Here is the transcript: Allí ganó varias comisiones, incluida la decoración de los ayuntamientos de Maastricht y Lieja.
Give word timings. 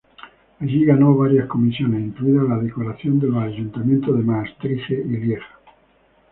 Allí 0.59 0.83
ganó 0.83 1.15
varias 1.15 1.45
comisiones, 1.45 2.01
incluida 2.03 2.41
la 2.41 2.57
decoración 2.57 3.19
de 3.19 3.27
los 3.27 3.43
ayuntamientos 3.43 4.17
de 4.17 4.23
Maastricht 4.23 4.89
y 4.89 4.95
Lieja. 4.95 5.59